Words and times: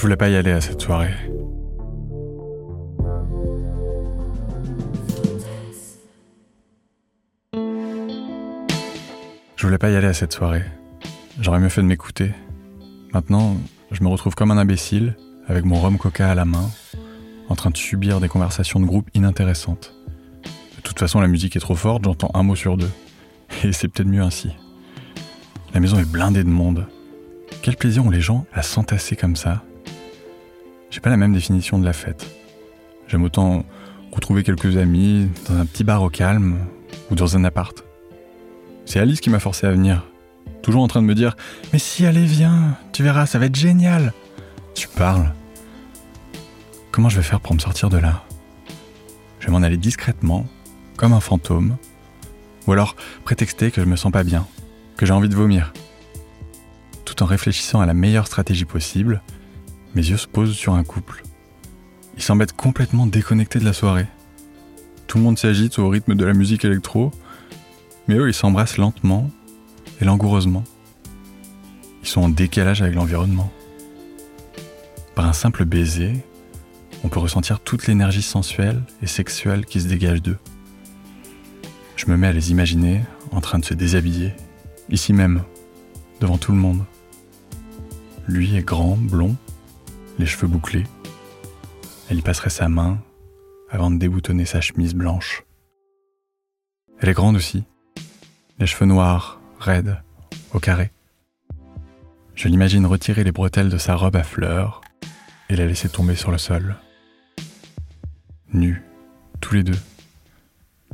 Je 0.00 0.02
voulais 0.06 0.16
pas 0.16 0.30
y 0.30 0.36
aller 0.36 0.52
à 0.52 0.62
cette 0.62 0.80
soirée. 0.80 1.12
Je 9.56 9.66
voulais 9.66 9.76
pas 9.76 9.90
y 9.90 9.96
aller 9.96 10.06
à 10.06 10.14
cette 10.14 10.32
soirée. 10.32 10.64
J'aurais 11.38 11.58
mieux 11.60 11.68
fait 11.68 11.82
de 11.82 11.86
m'écouter. 11.86 12.30
Maintenant, 13.12 13.58
je 13.90 14.02
me 14.02 14.08
retrouve 14.08 14.34
comme 14.34 14.50
un 14.50 14.56
imbécile, 14.56 15.16
avec 15.48 15.66
mon 15.66 15.78
rhum 15.78 15.98
coca 15.98 16.30
à 16.30 16.34
la 16.34 16.46
main, 16.46 16.70
en 17.50 17.54
train 17.54 17.68
de 17.68 17.76
subir 17.76 18.20
des 18.20 18.28
conversations 18.28 18.80
de 18.80 18.86
groupe 18.86 19.10
inintéressantes. 19.12 19.94
De 20.78 20.80
toute 20.80 20.98
façon, 20.98 21.20
la 21.20 21.28
musique 21.28 21.56
est 21.56 21.60
trop 21.60 21.76
forte, 21.76 22.04
j'entends 22.04 22.30
un 22.32 22.42
mot 22.42 22.56
sur 22.56 22.78
deux. 22.78 22.90
Et 23.64 23.74
c'est 23.74 23.88
peut-être 23.88 24.08
mieux 24.08 24.22
ainsi. 24.22 24.48
La 25.74 25.80
maison 25.80 25.98
est 25.98 26.10
blindée 26.10 26.42
de 26.42 26.48
monde. 26.48 26.86
Quel 27.60 27.76
plaisir 27.76 28.06
ont 28.06 28.10
les 28.10 28.22
gens 28.22 28.46
à 28.54 28.62
s'entasser 28.62 29.14
comme 29.14 29.36
ça. 29.36 29.62
J'ai 30.90 30.98
pas 30.98 31.10
la 31.10 31.16
même 31.16 31.32
définition 31.32 31.78
de 31.78 31.84
la 31.84 31.92
fête. 31.92 32.26
J'aime 33.06 33.22
autant 33.22 33.64
retrouver 34.10 34.42
quelques 34.42 34.76
amis 34.76 35.28
dans 35.48 35.54
un 35.54 35.64
petit 35.64 35.84
bar 35.84 36.02
au 36.02 36.10
calme 36.10 36.58
ou 37.10 37.14
dans 37.14 37.36
un 37.36 37.44
appart. 37.44 37.84
C'est 38.86 38.98
Alice 38.98 39.20
qui 39.20 39.30
m'a 39.30 39.38
forcé 39.38 39.68
à 39.68 39.70
venir. 39.70 40.04
Toujours 40.62 40.82
en 40.82 40.88
train 40.88 41.00
de 41.00 41.06
me 41.06 41.14
dire 41.14 41.36
Mais 41.72 41.78
si, 41.78 42.06
allez, 42.06 42.24
viens, 42.24 42.76
tu 42.92 43.04
verras, 43.04 43.26
ça 43.26 43.38
va 43.38 43.46
être 43.46 43.54
génial. 43.54 44.12
Tu 44.74 44.88
parles. 44.88 45.32
Comment 46.90 47.08
je 47.08 47.16
vais 47.18 47.22
faire 47.22 47.40
pour 47.40 47.54
me 47.54 47.60
sortir 47.60 47.88
de 47.88 47.98
là? 47.98 48.24
Je 49.38 49.46
vais 49.46 49.52
m'en 49.52 49.62
aller 49.62 49.76
discrètement, 49.76 50.46
comme 50.96 51.12
un 51.12 51.20
fantôme, 51.20 51.76
ou 52.66 52.72
alors 52.72 52.96
prétexter 53.24 53.70
que 53.70 53.80
je 53.80 53.86
me 53.86 53.94
sens 53.94 54.10
pas 54.10 54.24
bien, 54.24 54.46
que 54.96 55.06
j'ai 55.06 55.12
envie 55.12 55.28
de 55.28 55.36
vomir. 55.36 55.72
Tout 57.04 57.22
en 57.22 57.26
réfléchissant 57.26 57.80
à 57.80 57.86
la 57.86 57.94
meilleure 57.94 58.26
stratégie 58.26 58.64
possible, 58.64 59.22
mes 59.94 60.08
yeux 60.08 60.16
se 60.16 60.28
posent 60.28 60.54
sur 60.54 60.74
un 60.74 60.84
couple. 60.84 61.22
Ils 62.16 62.22
semblent 62.22 62.42
être 62.42 62.56
complètement 62.56 63.06
déconnectés 63.06 63.58
de 63.58 63.64
la 63.64 63.72
soirée. 63.72 64.06
Tout 65.06 65.18
le 65.18 65.24
monde 65.24 65.38
s'agite 65.38 65.78
au 65.78 65.88
rythme 65.88 66.14
de 66.14 66.24
la 66.24 66.34
musique 66.34 66.64
électro, 66.64 67.10
mais 68.06 68.16
eux, 68.16 68.28
ils 68.28 68.34
s'embrassent 68.34 68.76
lentement 68.76 69.30
et 70.00 70.04
langoureusement. 70.04 70.64
Ils 72.02 72.08
sont 72.08 72.22
en 72.22 72.28
décalage 72.28 72.82
avec 72.82 72.94
l'environnement. 72.94 73.52
Par 75.14 75.26
un 75.26 75.32
simple 75.32 75.64
baiser, 75.64 76.12
on 77.02 77.08
peut 77.08 77.18
ressentir 77.18 77.60
toute 77.60 77.86
l'énergie 77.86 78.22
sensuelle 78.22 78.82
et 79.02 79.06
sexuelle 79.06 79.64
qui 79.64 79.80
se 79.80 79.88
dégage 79.88 80.22
d'eux. 80.22 80.38
Je 81.96 82.06
me 82.06 82.16
mets 82.16 82.28
à 82.28 82.32
les 82.32 82.50
imaginer 82.50 83.02
en 83.32 83.40
train 83.40 83.58
de 83.58 83.64
se 83.64 83.74
déshabiller, 83.74 84.32
ici 84.88 85.12
même, 85.12 85.42
devant 86.20 86.38
tout 86.38 86.52
le 86.52 86.58
monde. 86.58 86.84
Lui 88.26 88.56
est 88.56 88.62
grand, 88.62 88.96
blond, 88.96 89.36
les 90.20 90.26
cheveux 90.26 90.46
bouclés. 90.46 90.84
Elle 92.10 92.18
y 92.18 92.22
passerait 92.22 92.50
sa 92.50 92.68
main 92.68 92.98
avant 93.70 93.90
de 93.90 93.96
déboutonner 93.96 94.44
sa 94.44 94.60
chemise 94.60 94.94
blanche. 94.94 95.44
Elle 97.00 97.08
est 97.08 97.14
grande 97.14 97.36
aussi, 97.36 97.64
les 98.58 98.66
cheveux 98.66 98.84
noirs, 98.84 99.40
raides, 99.58 99.96
au 100.52 100.60
carré. 100.60 100.92
Je 102.34 102.48
l'imagine 102.48 102.84
retirer 102.84 103.24
les 103.24 103.32
bretelles 103.32 103.70
de 103.70 103.78
sa 103.78 103.94
robe 103.94 104.16
à 104.16 104.22
fleurs 104.22 104.82
et 105.48 105.56
la 105.56 105.66
laisser 105.66 105.88
tomber 105.88 106.16
sur 106.16 106.30
le 106.30 106.38
sol. 106.38 106.76
Nus, 108.52 108.82
tous 109.40 109.54
les 109.54 109.62
deux, 109.62 109.78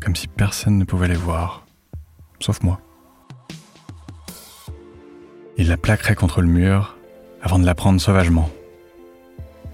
comme 0.01 0.15
si 0.15 0.29
personne 0.29 0.79
ne 0.79 0.85
pouvait 0.85 1.09
les 1.09 1.15
voir, 1.15 1.67
sauf 2.39 2.63
moi. 2.63 2.81
Il 5.57 5.69
la 5.69 5.77
plaquerait 5.77 6.15
contre 6.15 6.43
le 6.43 6.49
mur 6.49 6.97
avant 7.43 7.59
de 7.59 7.67
la 7.67 7.75
prendre 7.75 8.01
sauvagement. 8.01 8.51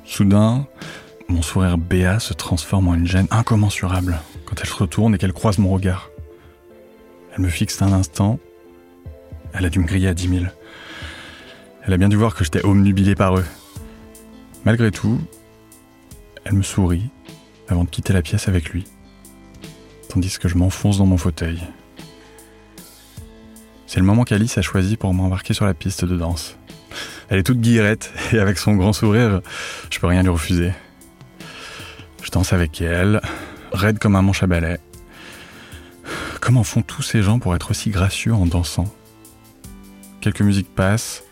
Soudain, 0.05 0.67
mon 1.28 1.42
sourire 1.42 1.78
béat 1.78 2.19
se 2.19 2.34
transforme 2.34 2.89
en 2.89 2.95
une 2.95 3.06
gêne 3.06 3.29
incommensurable 3.30 4.20
quand 4.45 4.57
elle 4.61 4.68
se 4.68 4.74
retourne 4.74 5.14
et 5.14 5.18
qu'elle 5.18 5.33
croise 5.33 5.58
mon 5.58 5.70
regard. 5.70 6.11
Elle 7.35 7.42
me 7.42 7.48
fixe 7.48 7.80
un 7.80 7.92
instant. 7.92 8.39
Elle 9.55 9.64
a 9.64 9.70
dû 9.70 9.79
me 9.79 9.86
griller 9.86 10.08
à 10.08 10.14
dix 10.14 10.29
mille. 10.29 10.52
Elle 11.85 11.92
a 11.92 11.96
bien 11.96 12.08
dû 12.08 12.17
voir 12.17 12.35
que 12.35 12.45
j'étais 12.45 12.64
omnubilé 12.64 13.14
par 13.14 13.36
eux. 13.39 13.45
Malgré 14.64 14.91
tout, 14.91 15.20
elle 16.45 16.55
me 16.55 16.62
sourit 16.62 17.11
avant 17.68 17.85
de 17.85 17.91
quitter 17.91 18.12
la 18.12 18.23
pièce 18.23 18.48
avec 18.48 18.70
lui, 18.70 18.85
tandis 20.08 20.39
que 20.39 20.48
je 20.48 20.57
m'enfonce 20.57 20.98
dans 20.98 21.07
mon 21.07 21.17
fauteuil. 21.17 21.61
C'est 23.86 24.01
le 24.01 24.07
moment 24.07 24.24
qu'Alice 24.24 24.58
a 24.58 24.62
choisi 24.62 24.96
pour 24.96 25.12
m'embarquer 25.14 25.55
sur 25.55 25.64
la 25.64 25.74
piste 25.74 26.05
de 26.05 26.17
danse. 26.17 26.57
Elle 27.32 27.38
est 27.38 27.44
toute 27.44 27.62
guillerette 27.62 28.12
et 28.34 28.38
avec 28.38 28.58
son 28.58 28.74
grand 28.74 28.92
sourire, 28.92 29.40
je 29.90 29.98
peux 29.98 30.06
rien 30.06 30.22
lui 30.22 30.28
refuser. 30.28 30.74
Je 32.22 32.30
danse 32.30 32.52
avec 32.52 32.82
elle, 32.82 33.22
raide 33.72 33.98
comme 33.98 34.16
un 34.16 34.22
manche 34.22 34.42
à 34.42 34.46
balai, 34.46 34.78
Comment 36.42 36.62
font 36.62 36.82
tous 36.82 37.00
ces 37.00 37.22
gens 37.22 37.38
pour 37.38 37.54
être 37.54 37.70
aussi 37.70 37.88
gracieux 37.88 38.34
en 38.34 38.44
dansant? 38.44 38.92
Quelques 40.20 40.42
musiques 40.42 40.74
passent, 40.74 41.24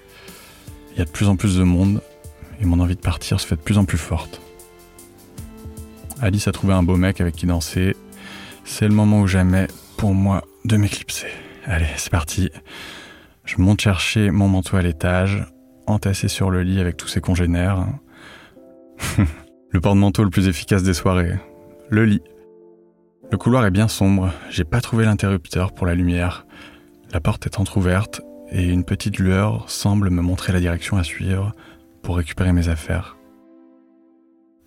il 0.93 0.99
y 0.99 1.03
a 1.03 1.05
de 1.05 1.11
plus 1.11 1.29
en 1.29 1.37
plus 1.37 1.59
de 1.59 1.65
monde, 1.65 2.01
et 2.63 2.65
mon 2.65 2.81
envie 2.81 2.97
de 2.97 3.01
partir 3.01 3.39
se 3.39 3.47
fait 3.47 3.57
de 3.57 3.61
plus 3.61 3.77
en 3.77 3.85
plus 3.85 3.99
forte. 3.99 4.41
Alice 6.23 6.49
a 6.49 6.53
trouvé 6.53 6.73
un 6.73 6.83
beau 6.83 6.97
mec 6.97 7.21
avec 7.21 7.35
qui 7.37 7.45
danser. 7.45 7.95
C'est 8.65 8.89
le 8.89 8.95
moment 8.95 9.21
ou 9.21 9.27
jamais 9.27 9.67
pour 9.99 10.15
moi 10.15 10.45
de 10.65 10.79
m'éclipser. 10.79 11.29
Allez, 11.67 11.89
c'est 11.99 12.11
parti. 12.11 12.49
Je 13.45 13.61
monte 13.61 13.83
chercher 13.83 14.31
mon 14.31 14.49
manteau 14.49 14.79
à 14.79 14.83
l'étage, 14.83 15.45
entassé 15.91 16.29
sur 16.29 16.51
le 16.51 16.63
lit 16.63 16.81
avec 16.81 16.97
tous 16.97 17.09
ses 17.09 17.21
congénères. 17.21 17.87
le 19.71 19.81
porte-manteau 19.81 20.25
le 20.25 20.31
plus 20.31 20.49
efficace 20.49 20.83
des 20.83 20.95
soirées. 20.95 21.39
Le 21.89 22.05
lit. 22.05 22.23
Le 23.31 23.39
couloir 23.39 23.65
est 23.65 23.71
bien 23.71 23.89
sombre, 23.89 24.33
j'ai 24.51 24.65
pas 24.65 24.81
trouvé 24.81 25.05
l'interrupteur 25.05 25.73
pour 25.73 25.87
la 25.87 25.95
lumière. 25.95 26.47
La 27.13 27.21
porte 27.21 27.47
est 27.47 27.61
entr'ouverte 27.61 28.23
et 28.51 28.69
une 28.69 28.85
petite 28.85 29.19
lueur 29.19 29.71
semble 29.71 30.11
me 30.11 30.23
montrer 30.23 30.53
la 30.53 30.61
direction 30.61 30.97
à 30.97 31.05
suivre 31.05 31.55
pour 32.03 32.17
récupérer 32.17 32.53
mes 32.53 32.69
affaires. 32.69 33.17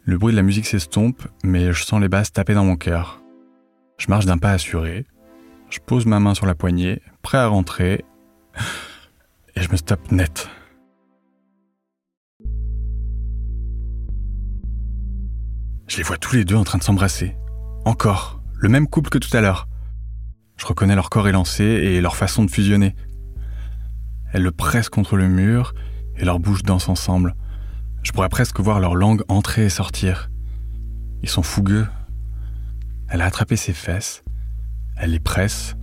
Le 0.05 0.17
bruit 0.17 0.33
de 0.33 0.37
la 0.37 0.43
musique 0.43 0.65
s'estompe, 0.65 1.21
mais 1.43 1.73
je 1.73 1.83
sens 1.83 2.01
les 2.01 2.09
basses 2.09 2.31
taper 2.31 2.53
dans 2.53 2.65
mon 2.65 2.75
cœur. 2.75 3.21
Je 3.97 4.07
marche 4.09 4.25
d'un 4.25 4.37
pas 4.37 4.51
assuré, 4.51 5.05
je 5.69 5.79
pose 5.79 6.05
ma 6.05 6.19
main 6.19 6.33
sur 6.33 6.45
la 6.45 6.55
poignée, 6.55 7.01
prêt 7.21 7.37
à 7.37 7.47
rentrer, 7.47 8.03
et 9.55 9.61
je 9.61 9.71
me 9.71 9.77
stoppe 9.77 10.11
net. 10.11 10.49
Je 15.87 15.97
les 15.97 16.03
vois 16.03 16.17
tous 16.17 16.35
les 16.35 16.45
deux 16.45 16.55
en 16.55 16.63
train 16.63 16.77
de 16.77 16.83
s'embrasser. 16.83 17.35
Encore 17.85 18.41
le 18.55 18.69
même 18.69 18.87
couple 18.87 19.09
que 19.09 19.17
tout 19.17 19.35
à 19.35 19.41
l'heure. 19.41 19.67
Je 20.57 20.65
reconnais 20.65 20.95
leur 20.95 21.09
corps 21.09 21.27
élancé 21.27 21.63
et 21.63 21.99
leur 21.99 22.15
façon 22.15 22.45
de 22.45 22.51
fusionner. 22.51 22.95
Elles 24.31 24.43
le 24.43 24.51
pressent 24.51 24.89
contre 24.89 25.17
le 25.17 25.27
mur 25.27 25.73
et 26.15 26.25
leurs 26.25 26.39
bouches 26.39 26.63
dansent 26.63 26.89
ensemble. 26.89 27.35
Je 28.03 28.11
pourrais 28.11 28.29
presque 28.29 28.59
voir 28.59 28.79
leur 28.79 28.95
langue 28.95 29.23
entrer 29.27 29.65
et 29.65 29.69
sortir. 29.69 30.29
Ils 31.21 31.29
sont 31.29 31.43
fougueux. 31.43 31.87
Elle 33.09 33.21
a 33.21 33.25
attrapé 33.25 33.55
ses 33.55 33.73
fesses, 33.73 34.23
elle 34.95 35.11
les 35.11 35.19
presse, 35.19 35.75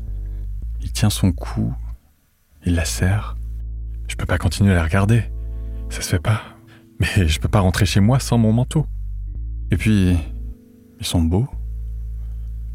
il 0.81 0.91
tient 0.91 1.11
son 1.11 1.33
cou, 1.33 1.75
il 2.65 2.75
la 2.75 2.85
serre. 2.85 3.37
Je 4.09 4.17
peux 4.17 4.27
pas 4.27 4.39
continuer 4.39 4.73
à 4.73 4.77
la 4.77 4.83
regarder, 4.83 5.31
ça 5.91 6.01
se 6.01 6.09
fait 6.09 6.19
pas. 6.19 6.43
Mais 6.99 7.29
je 7.29 7.39
peux 7.39 7.49
pas 7.49 7.61
rentrer 7.61 7.87
chez 7.87 8.01
moi 8.01 8.19
sans 8.19 8.37
mon 8.37 8.53
manteau. 8.53 8.87
Et 9.71 9.77
puis, 9.77 10.17
ils 10.99 11.07
sont 11.07 11.23
beaux. 11.23 11.47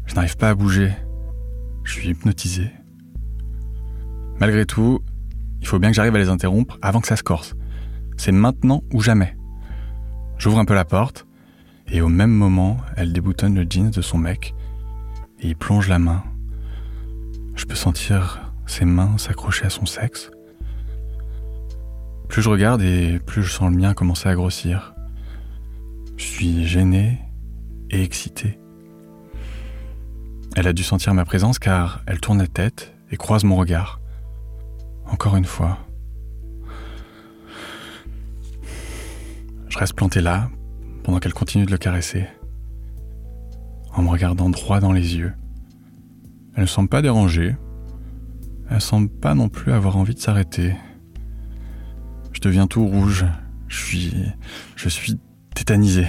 Je 0.06 0.14
n'arrive 0.14 0.36
pas 0.36 0.50
à 0.50 0.54
bouger. 0.54 0.92
Je 1.84 1.92
suis 1.92 2.08
hypnotisé. 2.10 2.70
Malgré 4.38 4.66
tout, 4.66 5.00
il 5.60 5.66
faut 5.66 5.78
bien 5.78 5.90
que 5.90 5.96
j'arrive 5.96 6.14
à 6.14 6.18
les 6.18 6.28
interrompre 6.28 6.78
avant 6.82 7.00
que 7.00 7.08
ça 7.08 7.16
se 7.16 7.22
corse. 7.22 7.54
C'est 8.16 8.32
maintenant 8.32 8.82
ou 8.92 9.00
jamais. 9.00 9.36
J'ouvre 10.38 10.58
un 10.58 10.64
peu 10.64 10.74
la 10.74 10.84
porte, 10.84 11.26
et 11.88 12.00
au 12.00 12.08
même 12.08 12.30
moment, 12.30 12.78
elle 12.96 13.12
déboutonne 13.12 13.54
le 13.54 13.66
jeans 13.68 13.90
de 13.90 14.02
son 14.02 14.18
mec, 14.18 14.54
et 15.40 15.48
il 15.48 15.56
plonge 15.56 15.88
la 15.88 15.98
main. 15.98 16.24
Je 17.54 17.64
peux 17.64 17.74
sentir 17.74 18.52
ses 18.66 18.84
mains 18.84 19.16
s'accrocher 19.18 19.66
à 19.66 19.70
son 19.70 19.86
sexe. 19.86 20.30
Plus 22.28 22.42
je 22.42 22.50
regarde 22.50 22.82
et 22.82 23.18
plus 23.24 23.42
je 23.42 23.52
sens 23.52 23.70
le 23.70 23.76
mien 23.76 23.94
commencer 23.94 24.28
à 24.28 24.34
grossir. 24.34 24.95
Suis 26.36 26.66
gêné 26.66 27.18
et 27.88 28.02
excité. 28.02 28.58
Elle 30.54 30.68
a 30.68 30.74
dû 30.74 30.82
sentir 30.82 31.14
ma 31.14 31.24
présence 31.24 31.58
car 31.58 32.02
elle 32.06 32.20
tourne 32.20 32.36
la 32.36 32.46
tête 32.46 32.94
et 33.10 33.16
croise 33.16 33.42
mon 33.42 33.56
regard. 33.56 34.02
Encore 35.06 35.36
une 35.36 35.46
fois. 35.46 35.78
Je 39.70 39.78
reste 39.78 39.94
planté 39.94 40.20
là 40.20 40.50
pendant 41.04 41.20
qu'elle 41.20 41.32
continue 41.32 41.64
de 41.64 41.70
le 41.70 41.78
caresser, 41.78 42.26
en 43.94 44.02
me 44.02 44.10
regardant 44.10 44.50
droit 44.50 44.78
dans 44.78 44.92
les 44.92 45.16
yeux. 45.16 45.32
Elle 46.54 46.64
ne 46.64 46.66
semble 46.66 46.90
pas 46.90 47.00
dérangée. 47.00 47.56
Elle 48.68 48.74
ne 48.74 48.80
semble 48.80 49.08
pas 49.08 49.34
non 49.34 49.48
plus 49.48 49.72
avoir 49.72 49.96
envie 49.96 50.14
de 50.14 50.20
s'arrêter. 50.20 50.76
Je 52.32 52.42
deviens 52.42 52.66
tout 52.66 52.86
rouge 52.86 53.24
Je 53.68 53.76
suis. 53.78 54.12
Je 54.76 54.90
suis 54.90 55.18
tétanisé. 55.56 56.06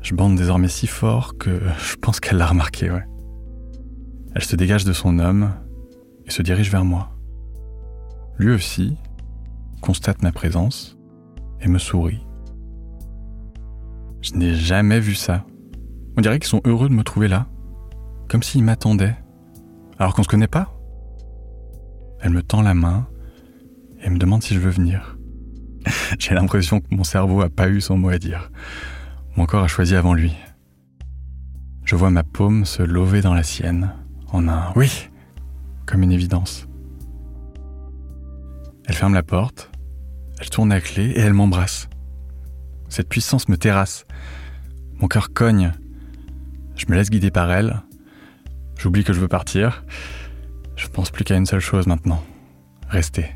Je 0.00 0.14
bande 0.14 0.36
désormais 0.36 0.68
si 0.68 0.86
fort 0.86 1.36
que 1.36 1.60
je 1.78 1.96
pense 1.96 2.18
qu'elle 2.18 2.38
l'a 2.38 2.46
remarqué, 2.46 2.90
ouais. 2.90 3.04
Elle 4.34 4.42
se 4.42 4.56
dégage 4.56 4.84
de 4.84 4.94
son 4.94 5.18
homme 5.18 5.52
et 6.24 6.30
se 6.30 6.42
dirige 6.42 6.70
vers 6.70 6.84
moi. 6.84 7.10
Lui 8.38 8.52
aussi 8.52 8.96
constate 9.82 10.22
ma 10.22 10.32
présence 10.32 10.96
et 11.60 11.68
me 11.68 11.78
sourit. 11.78 12.26
Je 14.22 14.32
n'ai 14.32 14.54
jamais 14.54 14.98
vu 14.98 15.14
ça. 15.14 15.44
On 16.16 16.22
dirait 16.22 16.38
qu'ils 16.38 16.48
sont 16.48 16.62
heureux 16.64 16.88
de 16.88 16.94
me 16.94 17.04
trouver 17.04 17.28
là, 17.28 17.46
comme 18.28 18.42
s'ils 18.42 18.64
m'attendaient, 18.64 19.16
alors 19.98 20.14
qu'on 20.14 20.22
se 20.22 20.28
connaît 20.28 20.48
pas. 20.48 20.74
Elle 22.20 22.32
me 22.32 22.42
tend 22.42 22.62
la 22.62 22.74
main 22.74 23.06
et 24.02 24.08
me 24.08 24.18
demande 24.18 24.42
si 24.42 24.54
je 24.54 24.60
veux 24.60 24.70
venir. 24.70 25.18
J'ai 26.18 26.34
l'impression 26.34 26.80
que 26.80 26.94
mon 26.94 27.04
cerveau 27.04 27.42
a 27.42 27.48
pas 27.48 27.68
eu 27.68 27.80
son 27.80 27.96
mot 27.96 28.10
à 28.10 28.18
dire. 28.18 28.50
Mon 29.36 29.46
corps 29.46 29.64
a 29.64 29.68
choisi 29.68 29.94
avant 29.94 30.14
lui. 30.14 30.34
Je 31.84 31.96
vois 31.96 32.10
ma 32.10 32.22
paume 32.22 32.64
se 32.64 32.82
lever 32.82 33.22
dans 33.22 33.34
la 33.34 33.42
sienne, 33.42 33.92
en 34.30 34.48
un 34.48 34.72
oui, 34.76 35.10
comme 35.86 36.02
une 36.02 36.12
évidence. 36.12 36.68
Elle 38.86 38.94
ferme 38.94 39.14
la 39.14 39.22
porte, 39.22 39.70
elle 40.40 40.50
tourne 40.50 40.70
la 40.70 40.80
clé 40.80 41.10
et 41.10 41.20
elle 41.20 41.34
m'embrasse. 41.34 41.88
Cette 42.88 43.08
puissance 43.08 43.48
me 43.48 43.56
terrasse. 43.56 44.06
Mon 45.00 45.08
cœur 45.08 45.32
cogne. 45.32 45.72
Je 46.76 46.86
me 46.88 46.94
laisse 46.94 47.10
guider 47.10 47.30
par 47.30 47.50
elle. 47.50 47.82
J'oublie 48.78 49.04
que 49.04 49.12
je 49.12 49.20
veux 49.20 49.28
partir. 49.28 49.84
Je 50.76 50.88
pense 50.88 51.10
plus 51.10 51.24
qu'à 51.24 51.36
une 51.36 51.46
seule 51.46 51.60
chose 51.60 51.86
maintenant. 51.86 52.22
Rester. 52.88 53.30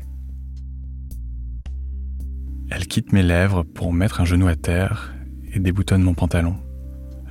Elle 2.69 2.87
quitte 2.87 3.13
mes 3.13 3.23
lèvres 3.23 3.63
pour 3.63 3.93
mettre 3.93 4.21
un 4.21 4.25
genou 4.25 4.47
à 4.47 4.55
terre 4.55 5.13
et 5.53 5.59
déboutonne 5.59 6.03
mon 6.03 6.13
pantalon. 6.13 6.57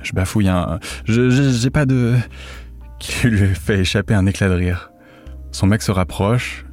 Je 0.01 0.13
bafouille 0.13 0.47
un. 0.47 0.79
Je, 1.05 1.51
j'ai 1.51 1.69
pas 1.69 1.85
de. 1.85 2.15
qui 2.99 3.27
lui 3.27 3.47
fait 3.55 3.79
échapper 3.79 4.13
un 4.13 4.25
éclat 4.25 4.49
de 4.49 4.53
rire. 4.53 4.91
Son 5.51 5.67
mec 5.67 5.81
se 5.81 5.91
rapproche 5.91 6.65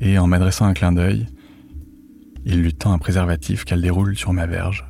et, 0.00 0.18
en 0.18 0.26
m'adressant 0.26 0.66
un 0.66 0.74
clin 0.74 0.92
d'œil, 0.92 1.26
il 2.44 2.62
lui 2.62 2.74
tend 2.74 2.92
un 2.92 2.98
préservatif 2.98 3.64
qu'elle 3.64 3.82
déroule 3.82 4.16
sur 4.16 4.32
ma 4.32 4.46
verge 4.46 4.86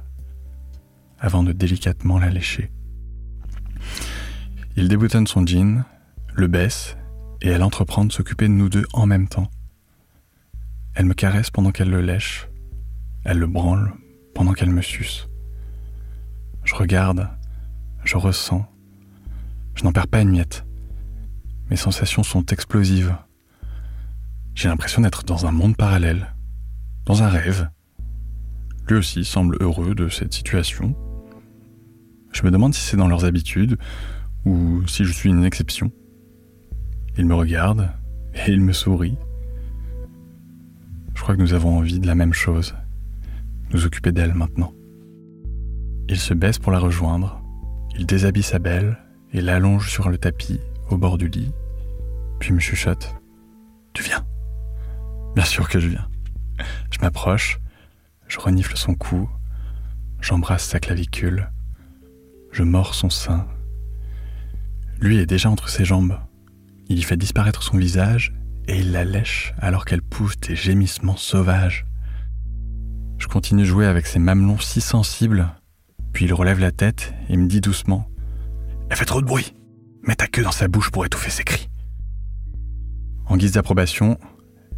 avant 1.18 1.42
de 1.42 1.52
délicatement 1.52 2.18
la 2.18 2.30
lécher. 2.30 2.70
Il 4.76 4.88
déboutonne 4.88 5.26
son 5.26 5.44
jean, 5.46 5.84
le 6.34 6.46
baisse 6.46 6.96
et 7.42 7.48
elle 7.48 7.62
entreprend 7.62 8.04
de 8.04 8.12
s'occuper 8.12 8.46
de 8.46 8.52
nous 8.52 8.68
deux 8.68 8.86
en 8.92 9.06
même 9.06 9.28
temps. 9.28 9.50
Elle 10.94 11.06
me 11.06 11.14
caresse 11.14 11.50
pendant 11.50 11.70
qu'elle 11.70 11.90
le 11.90 12.00
lèche, 12.00 12.49
elle 13.24 13.38
le 13.38 13.46
branle 13.46 13.92
pendant 14.34 14.52
qu'elle 14.52 14.70
me 14.70 14.82
suce. 14.82 15.28
Je 16.64 16.74
regarde, 16.74 17.28
je 18.04 18.16
ressens, 18.16 18.66
je 19.74 19.84
n'en 19.84 19.92
perds 19.92 20.08
pas 20.08 20.20
une 20.20 20.30
miette. 20.30 20.64
Mes 21.70 21.76
sensations 21.76 22.22
sont 22.22 22.44
explosives. 22.46 23.16
J'ai 24.54 24.68
l'impression 24.68 25.02
d'être 25.02 25.24
dans 25.24 25.46
un 25.46 25.52
monde 25.52 25.76
parallèle, 25.76 26.34
dans 27.06 27.22
un 27.22 27.28
rêve. 27.28 27.70
Lui 28.88 28.96
aussi 28.96 29.24
semble 29.24 29.56
heureux 29.60 29.94
de 29.94 30.08
cette 30.08 30.34
situation. 30.34 30.96
Je 32.32 32.42
me 32.42 32.50
demande 32.50 32.74
si 32.74 32.80
c'est 32.80 32.96
dans 32.96 33.08
leurs 33.08 33.24
habitudes 33.24 33.78
ou 34.44 34.86
si 34.86 35.04
je 35.04 35.12
suis 35.12 35.30
une 35.30 35.44
exception. 35.44 35.92
Il 37.16 37.26
me 37.26 37.34
regarde 37.34 37.90
et 38.34 38.50
il 38.50 38.60
me 38.60 38.72
sourit. 38.72 39.16
Je 41.14 41.22
crois 41.22 41.36
que 41.36 41.40
nous 41.40 41.54
avons 41.54 41.76
envie 41.76 42.00
de 42.00 42.06
la 42.06 42.14
même 42.14 42.32
chose, 42.32 42.74
nous 43.72 43.86
occuper 43.86 44.12
d'elle 44.12 44.34
maintenant. 44.34 44.72
Il 46.08 46.18
se 46.18 46.34
baisse 46.34 46.58
pour 46.58 46.72
la 46.72 46.78
rejoindre, 46.78 47.40
il 47.96 48.06
déshabille 48.06 48.42
sa 48.42 48.58
belle 48.58 48.98
et 49.32 49.40
l'allonge 49.40 49.90
sur 49.90 50.08
le 50.08 50.18
tapis 50.18 50.60
au 50.88 50.96
bord 50.96 51.18
du 51.18 51.28
lit, 51.28 51.52
puis 52.40 52.52
me 52.52 52.60
chuchote. 52.60 53.14
Tu 53.92 54.02
viens 54.02 54.24
Bien 55.34 55.44
sûr 55.44 55.68
que 55.68 55.78
je 55.78 55.88
viens. 55.88 56.08
Je 56.90 56.98
m'approche, 57.00 57.60
je 58.26 58.38
renifle 58.38 58.76
son 58.76 58.94
cou, 58.94 59.28
j'embrasse 60.20 60.64
sa 60.64 60.80
clavicule, 60.80 61.50
je 62.52 62.62
mords 62.62 62.94
son 62.94 63.10
sein. 63.10 63.46
Lui 65.00 65.18
est 65.18 65.26
déjà 65.26 65.48
entre 65.48 65.68
ses 65.68 65.84
jambes. 65.84 66.18
Il 66.88 66.98
y 66.98 67.02
fait 67.02 67.16
disparaître 67.16 67.62
son 67.62 67.78
visage 67.78 68.34
et 68.66 68.80
il 68.80 68.92
la 68.92 69.04
lèche 69.04 69.54
alors 69.58 69.84
qu'elle 69.84 70.02
pousse 70.02 70.38
des 70.40 70.56
gémissements 70.56 71.16
sauvages. 71.16 71.86
Je 73.20 73.28
continue 73.28 73.62
de 73.62 73.66
jouer 73.66 73.86
avec 73.86 74.06
ses 74.06 74.18
mamelons 74.18 74.58
si 74.58 74.80
sensibles, 74.80 75.54
puis 76.12 76.24
il 76.24 76.32
relève 76.32 76.58
la 76.58 76.72
tête 76.72 77.14
et 77.28 77.36
me 77.36 77.46
dit 77.46 77.60
doucement 77.60 78.08
Elle 78.88 78.96
fait 78.96 79.04
trop 79.04 79.20
de 79.20 79.26
bruit 79.26 79.54
Mets 80.02 80.16
ta 80.16 80.26
queue 80.26 80.42
dans 80.42 80.50
sa 80.50 80.66
bouche 80.66 80.90
pour 80.90 81.04
étouffer 81.04 81.30
ses 81.30 81.44
cris. 81.44 81.68
En 83.26 83.36
guise 83.36 83.52
d'approbation, 83.52 84.18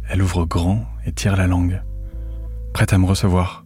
elle 0.09 0.21
ouvre 0.21 0.45
grand 0.45 0.85
et 1.05 1.13
tire 1.13 1.37
la 1.37 1.47
langue, 1.47 1.81
prête 2.73 2.91
à 2.91 2.97
me 2.97 3.05
recevoir. 3.05 3.65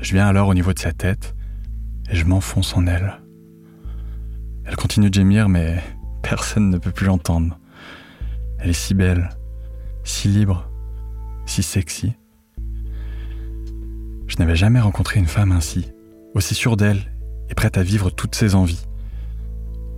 Je 0.00 0.14
viens 0.14 0.26
alors 0.26 0.48
au 0.48 0.54
niveau 0.54 0.72
de 0.72 0.78
sa 0.78 0.92
tête 0.92 1.36
et 2.10 2.16
je 2.16 2.24
m'enfonce 2.24 2.74
en 2.74 2.86
elle. 2.86 3.20
Elle 4.64 4.76
continue 4.76 5.10
de 5.10 5.14
gémir, 5.14 5.50
mais 5.50 5.82
personne 6.22 6.70
ne 6.70 6.78
peut 6.78 6.92
plus 6.92 7.06
l'entendre. 7.06 7.58
Elle 8.58 8.70
est 8.70 8.72
si 8.72 8.94
belle, 8.94 9.28
si 10.02 10.28
libre, 10.28 10.70
si 11.44 11.62
sexy. 11.62 12.14
Je 14.40 14.46
n'avais 14.46 14.56
jamais 14.56 14.80
rencontré 14.80 15.20
une 15.20 15.26
femme 15.26 15.52
ainsi, 15.52 15.92
aussi 16.32 16.54
sûre 16.54 16.78
d'elle 16.78 17.12
et 17.50 17.54
prête 17.54 17.76
à 17.76 17.82
vivre 17.82 18.08
toutes 18.08 18.34
ses 18.34 18.54
envies. 18.54 18.86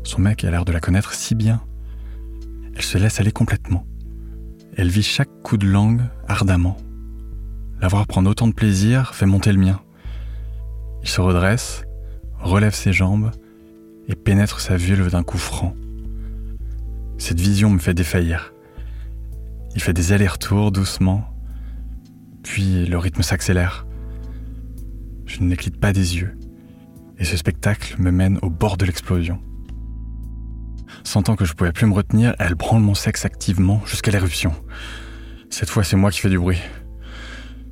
Son 0.03 0.21
mec 0.21 0.43
a 0.43 0.51
l'air 0.51 0.65
de 0.65 0.73
la 0.73 0.81
connaître 0.81 1.15
si 1.15 1.37
bien. 1.37 1.63
Elle 2.75 2.83
se 2.83 2.99
laisse 2.99 3.21
aller 3.21 3.31
complètement. 3.31 3.87
Elle 4.77 4.89
vit 4.89 5.05
chaque 5.05 5.31
coup 5.45 5.59
de 5.59 5.69
langue 5.69 6.03
ardemment. 6.27 6.77
La 7.81 7.87
voir 7.87 8.05
prendre 8.09 8.29
autant 8.29 8.49
de 8.49 8.53
plaisir 8.53 9.15
fait 9.15 9.27
monter 9.27 9.53
le 9.53 9.61
mien. 9.61 9.81
Il 11.05 11.09
se 11.09 11.21
redresse, 11.21 11.85
relève 12.41 12.75
ses 12.75 12.93
jambes 12.93 13.31
et 14.09 14.17
pénètre 14.17 14.59
sa 14.59 14.77
vulve 14.77 15.09
d'un 15.09 15.23
coup 15.23 15.39
franc. 15.39 15.77
Cette 17.17 17.39
vision 17.39 17.71
me 17.71 17.79
fait 17.79 17.95
défaillir. 17.95 18.53
Il 19.77 19.81
fait 19.81 19.93
des 19.93 20.11
allers-retours 20.11 20.73
doucement, 20.73 21.33
puis 22.43 22.87
le 22.87 22.99
rythme 22.99 23.23
s'accélère. 23.23 23.87
Je 25.27 25.41
ne 25.41 25.49
l'éclite 25.49 25.79
pas 25.79 25.93
des 25.93 26.17
yeux, 26.17 26.39
et 27.19 27.25
ce 27.25 27.37
spectacle 27.37 27.97
me 27.99 28.11
mène 28.11 28.39
au 28.43 28.51
bord 28.51 28.77
de 28.77 28.85
l'explosion. 28.85 29.41
Sentant 31.05 31.37
que 31.37 31.45
je 31.45 31.55
pouvais 31.55 31.73
plus 31.73 31.87
me 31.87 31.95
retenir, 31.95 32.35
elle 32.39 32.55
branle 32.55 32.83
mon 32.83 32.95
sexe 32.95 33.25
activement 33.25 33.81
jusqu'à 33.87 34.11
l'éruption. 34.11 34.55
Cette 35.51 35.71
fois, 35.71 35.85
c'est 35.85 35.97
moi 35.97 36.11
qui 36.11 36.21
fais 36.21 36.31
du 36.31 36.39
bruit. 36.39 36.61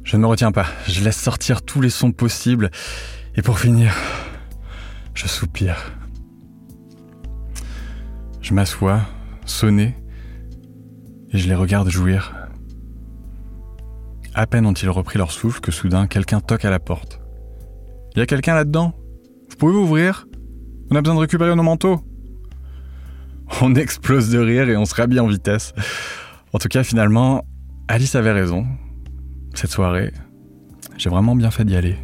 Je 0.05 0.17
ne 0.17 0.23
me 0.23 0.27
retiens 0.27 0.53
pas, 0.53 0.67
je 0.87 1.03
laisse 1.03 1.21
sortir 1.21 1.63
tous 1.63 1.81
les 1.81 1.91
sons 1.91 2.13
possibles, 2.13 2.71
et 3.37 3.43
pour 3.43 3.59
finir, 3.59 3.95
je 5.15 5.27
soupire. 5.27 5.93
Je 8.41 8.55
m'assois, 8.55 9.03
sonné, 9.45 9.95
et 11.31 11.39
je 11.39 11.47
les 11.47 11.55
regarde 11.55 11.89
jouir. 11.89 12.35
À 14.35 14.47
peine 14.47 14.67
ont-ils 14.67 14.91
repris 14.91 15.19
leur 15.19 15.33
souffle 15.33 15.61
que 15.61 15.71
soudain 15.71 16.07
quelqu'un 16.07 16.41
toque 16.41 16.65
à 16.65 16.71
la 16.71 16.79
porte. 16.79 17.20
Y 18.17 18.21
a 18.21 18.27
quelqu'un 18.27 18.55
là-dedans? 18.55 18.93
Vous 19.49 19.57
pouvez 19.57 19.75
ouvrir 19.75 20.27
On 20.91 20.97
a 20.97 21.01
besoin 21.01 21.15
de 21.15 21.21
récupérer 21.21 21.55
nos 21.55 21.63
manteaux. 21.63 22.01
On 23.63 23.75
explose 23.75 24.31
de 24.31 24.39
rire 24.39 24.69
et 24.69 24.77
on 24.77 24.85
se 24.85 24.95
rhabille 24.95 25.21
en 25.21 25.27
vitesse. 25.27 25.73
En 26.53 26.59
tout 26.59 26.69
cas, 26.69 26.83
finalement, 26.83 27.45
Alice 27.89 28.15
avait 28.15 28.33
raison. 28.33 28.67
Cette 29.55 29.71
soirée, 29.71 30.13
j'ai 30.97 31.11
vraiment 31.11 31.37
bien 31.37 31.51
fait 31.51 31.65
d'y 31.65 31.77
aller. 31.77 31.97